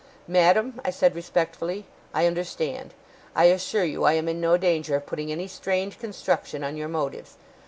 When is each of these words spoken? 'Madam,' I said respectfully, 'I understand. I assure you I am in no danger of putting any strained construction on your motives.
'Madam,' 0.27 0.81
I 0.83 0.89
said 0.89 1.13
respectfully, 1.15 1.85
'I 2.15 2.25
understand. 2.25 2.95
I 3.35 3.43
assure 3.53 3.83
you 3.83 4.03
I 4.03 4.13
am 4.13 4.27
in 4.27 4.41
no 4.41 4.57
danger 4.57 4.95
of 4.95 5.05
putting 5.05 5.31
any 5.31 5.47
strained 5.47 5.99
construction 5.99 6.63
on 6.63 6.75
your 6.75 6.87
motives. 6.89 7.37